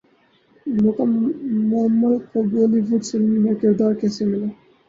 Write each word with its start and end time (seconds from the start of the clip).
مومل 1.69 2.13
کو 2.29 2.39
بولی 2.51 2.79
would 2.87 3.01
film 3.09 3.31
میں 3.43 3.55
کردار 3.61 3.93
کیسے 4.01 4.23
ملا 4.29 4.47